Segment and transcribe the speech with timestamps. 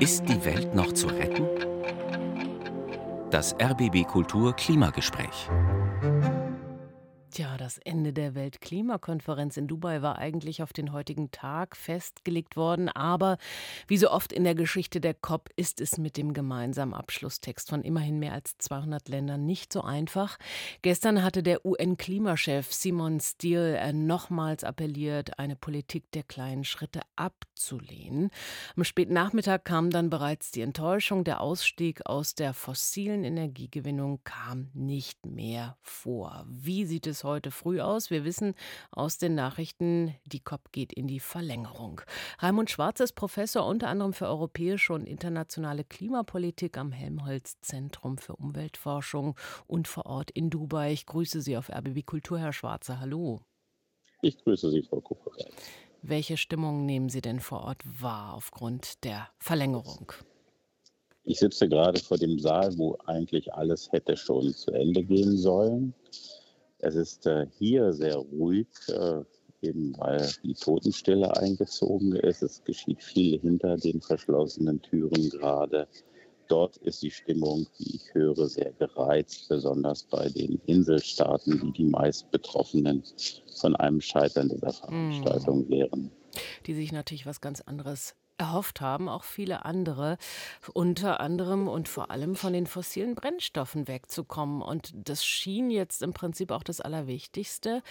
[0.00, 1.46] Ist die Welt noch zu retten?
[3.30, 5.50] Das RBB Kultur Klimagespräch.
[7.30, 12.88] Tja, das Ende der Weltklimakonferenz in Dubai war eigentlich auf den heutigen Tag festgelegt worden,
[12.88, 13.36] aber
[13.86, 17.82] wie so oft in der Geschichte der COP ist es mit dem gemeinsamen Abschlusstext von
[17.82, 20.38] immerhin mehr als 200 Ländern nicht so einfach.
[20.80, 28.30] Gestern hatte der UN-Klimachef Simon Steele äh, nochmals appelliert, eine Politik der kleinen Schritte abzulehnen.
[28.74, 34.70] Am späten Nachmittag kam dann bereits die Enttäuschung, der Ausstieg aus der fossilen Energiegewinnung kam
[34.72, 36.46] nicht mehr vor.
[36.48, 38.10] Wie sieht es heute früh aus.
[38.10, 38.54] Wir wissen
[38.90, 42.00] aus den Nachrichten, die COP geht in die Verlängerung.
[42.38, 49.36] Raimund Schwarz ist Professor unter anderem für europäische und internationale Klimapolitik am Helmholtz-Zentrum für Umweltforschung
[49.66, 50.92] und vor Ort in Dubai.
[50.92, 53.00] Ich grüße Sie auf RBB Kultur, Herr Schwarze.
[53.00, 53.40] Hallo.
[54.22, 55.46] Ich grüße Sie, Frau Kupferer.
[56.02, 60.12] Welche Stimmung nehmen Sie denn vor Ort wahr aufgrund der Verlängerung?
[61.24, 65.94] Ich sitze gerade vor dem Saal, wo eigentlich alles hätte schon zu Ende gehen sollen.
[66.82, 69.22] Es ist äh, hier sehr ruhig, äh,
[69.62, 72.42] eben weil die Totenstille eingezogen ist.
[72.42, 75.86] Es geschieht viel hinter den verschlossenen Türen gerade.
[76.48, 81.84] Dort ist die Stimmung, wie ich höre, sehr gereizt, besonders bei den Inselstaaten, die die
[81.84, 83.04] meist Betroffenen
[83.60, 85.70] von einem Scheitern dieser Veranstaltung mm.
[85.70, 86.10] wären.
[86.66, 90.18] Die sich natürlich was ganz anderes erhofft haben, auch viele andere,
[90.72, 94.62] unter anderem und vor allem von den fossilen Brennstoffen wegzukommen.
[94.62, 97.82] Und das schien jetzt im Prinzip auch das Allerwichtigste.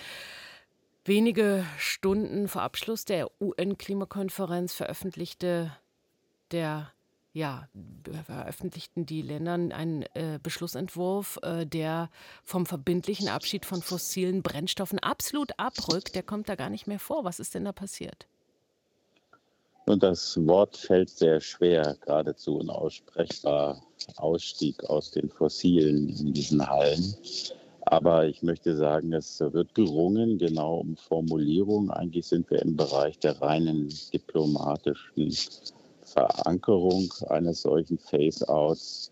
[1.05, 5.72] Wenige Stunden vor Abschluss der UN-Klimakonferenz veröffentlichte
[6.52, 6.92] der
[7.31, 7.70] ja,
[8.25, 12.09] veröffentlichten die Länder einen äh, Beschlussentwurf, äh, der
[12.44, 16.16] vom verbindlichen Abschied von fossilen Brennstoffen absolut abrückt.
[16.16, 17.23] Der kommt da gar nicht mehr vor.
[17.23, 18.27] Was ist denn da passiert?
[19.90, 23.82] Und das Wort fällt sehr schwer, geradezu unaussprechbar.
[24.18, 27.16] Ausstieg aus den Fossilen in diesen Hallen.
[27.88, 31.89] Aber ich möchte sagen, es wird gerungen, genau um Formulierung.
[31.89, 35.36] Eigentlich sind wir im Bereich der reinen diplomatischen
[36.04, 39.11] Verankerung eines solchen Face-outs.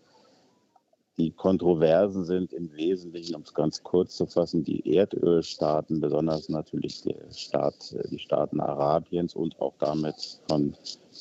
[1.18, 7.02] Die Kontroversen sind im Wesentlichen, um es ganz kurz zu fassen, die Erdölstaaten, besonders natürlich
[7.32, 10.76] Staat, die Staaten Arabiens und auch damit von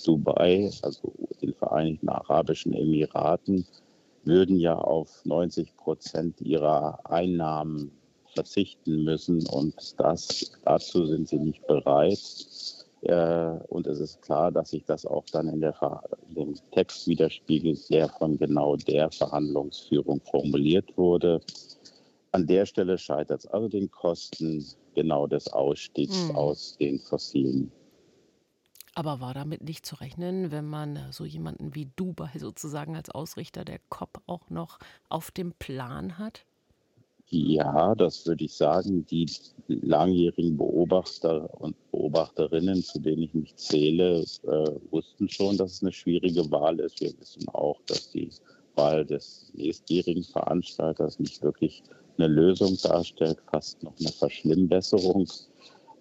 [0.06, 3.66] Dubai, also den Vereinigten Arabischen Emiraten,
[4.24, 7.92] würden ja auf 90 Prozent ihrer Einnahmen
[8.36, 12.20] verzichten müssen und das, dazu sind sie nicht bereit.
[13.02, 15.76] Äh, und es ist klar, dass sich das auch dann in, der,
[16.30, 21.40] in dem Text widerspiegelt, der von genau der Verhandlungsführung formuliert wurde.
[22.32, 24.66] An der Stelle scheitert es also den Kosten
[24.96, 26.36] genau des Ausstiegs mhm.
[26.36, 27.72] aus den fossilen.
[28.96, 33.64] Aber war damit nicht zu rechnen, wenn man so jemanden wie Dubai sozusagen als Ausrichter
[33.64, 36.46] der COP auch noch auf dem Plan hat?
[37.30, 39.06] Ja, das würde ich sagen.
[39.06, 39.30] Die
[39.68, 41.76] langjährigen Beobachter und
[42.08, 47.02] Beobachterinnen, zu denen ich mich zähle, äh, wussten schon, dass es eine schwierige Wahl ist.
[47.02, 48.30] Wir wissen auch, dass die
[48.76, 51.84] Wahl des nächstjährigen Veranstalters nicht wirklich
[52.18, 55.28] eine Lösung darstellt, fast noch eine Verschlimmbesserung.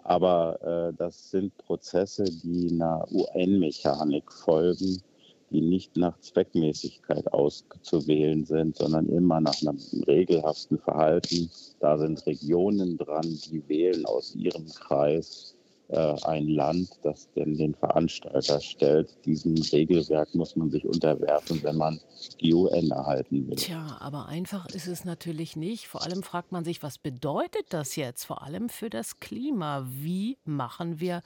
[0.05, 5.03] Aber äh, das sind Prozesse, die einer UN-Mechanik folgen
[5.51, 11.49] die nicht nach Zweckmäßigkeit auszuwählen sind, sondern immer nach einem regelhaften Verhalten.
[11.79, 15.56] Da sind Regionen dran, die wählen aus ihrem Kreis
[15.89, 19.17] ein Land, das denn den Veranstalter stellt.
[19.25, 22.01] Diesem Regelwerk muss man sich unterwerfen, wenn man
[22.41, 23.57] die UN erhalten will.
[23.57, 25.87] Tja, aber einfach ist es natürlich nicht.
[25.87, 28.25] Vor allem fragt man sich, was bedeutet das jetzt?
[28.25, 29.87] Vor allem für das Klima.
[29.89, 31.23] Wie machen wir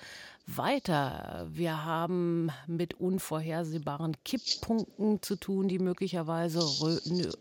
[0.46, 1.46] weiter?
[1.50, 6.60] Wir haben mit unvorhersehbaren Kipppunkten zu tun, die möglicherweise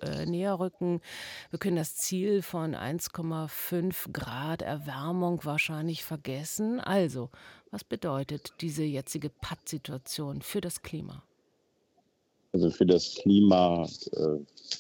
[0.02, 1.02] äh, näher rücken.
[1.50, 6.80] Wir können das Ziel von 1,5 Grad Erwärmung wahrscheinlich vergessen.
[6.80, 7.30] Also also,
[7.72, 11.24] was bedeutet diese jetzige Pattsituation für das Klima?
[12.54, 14.38] Also für das Klima äh,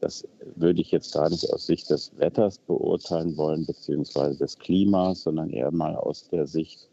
[0.00, 0.26] Das
[0.56, 5.50] würde ich jetzt gar nicht aus Sicht des Wetters beurteilen wollen, beziehungsweise des Klimas, sondern
[5.50, 6.88] eher mal aus der Sicht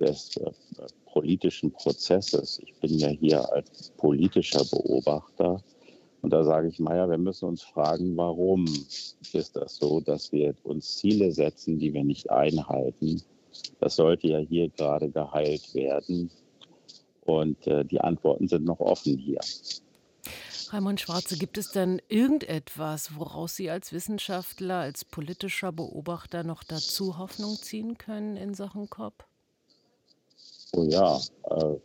[0.00, 0.50] des äh,
[1.06, 2.60] politischen Prozesses.
[2.64, 5.62] Ich bin ja hier als politischer Beobachter
[6.22, 8.64] Und da sage ich, Meier, wir müssen uns fragen, warum
[9.32, 13.22] ist das so, dass wir uns Ziele setzen, die wir nicht einhalten.
[13.80, 16.30] Das sollte ja hier gerade geheilt werden.
[17.24, 19.40] Und äh, die Antworten sind noch offen hier.
[20.72, 27.18] Raimund Schwarze, gibt es denn irgendetwas, woraus Sie als Wissenschaftler, als politischer Beobachter noch dazu
[27.18, 29.26] Hoffnung ziehen können in Sachen COP?
[30.72, 31.18] Oh ja,
[31.50, 31.76] äh,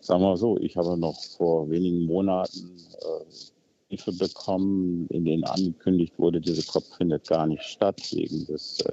[0.00, 3.24] sagen wir mal so, ich habe noch vor wenigen Monaten äh,
[3.88, 8.92] Briefe bekommen, in denen angekündigt wurde, diese COP findet gar nicht statt wegen des äh,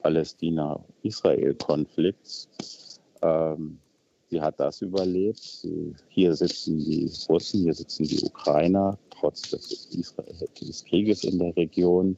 [0.00, 2.48] Palästina-Israel-Konflikts.
[3.22, 3.78] Ähm,
[4.30, 5.66] Sie hat das überlebt.
[6.08, 11.56] Hier sitzen die Russen, hier sitzen die Ukrainer, trotz des, Israel, des Krieges in der
[11.56, 12.16] Region.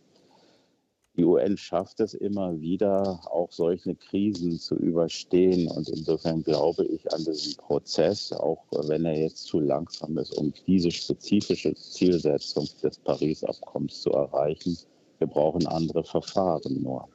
[1.17, 5.69] Die UN schafft es immer wieder, auch solche Krisen zu überstehen.
[5.69, 10.52] Und insofern glaube ich an diesen Prozess, auch wenn er jetzt zu langsam ist, um
[10.67, 14.76] diese spezifische Zielsetzung des Paris-Abkommens zu erreichen.
[15.17, 17.08] Wir brauchen andere Verfahren nur.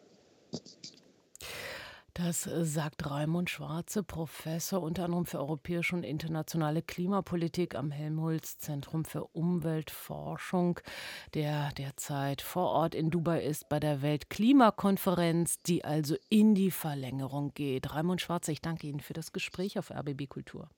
[2.17, 9.25] Das sagt Raimund Schwarze, Professor unter anderem für europäische und internationale Klimapolitik am Helmholtz-Zentrum für
[9.25, 10.79] Umweltforschung,
[11.35, 17.53] der derzeit vor Ort in Dubai ist bei der Weltklimakonferenz, die also in die Verlängerung
[17.53, 17.93] geht.
[17.93, 20.71] Raimund Schwarze, ich danke Ihnen für das Gespräch auf RBB Kultur.